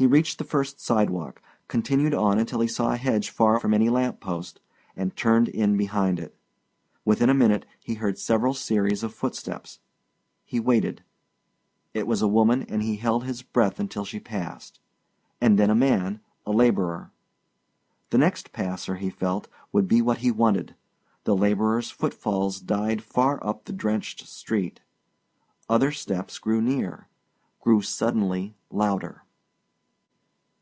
[0.00, 3.88] He reached the first sidewalk, continued on until he saw a hedge far from any
[3.88, 4.60] lamp post,
[4.94, 6.38] and turned in behind it.
[7.04, 9.80] Within a minute he heard several series of footsteps
[10.44, 11.02] he waited
[11.94, 14.78] it was a woman and he held his breath until she passed...
[15.40, 17.10] and then a man, a laborer.
[18.10, 20.76] The next passer, he felt, would be what he wanted...
[21.24, 24.78] the laborer's footfalls died far up the drenched street...
[25.68, 27.02] other steps grew nears
[27.60, 29.24] grew suddenly louder.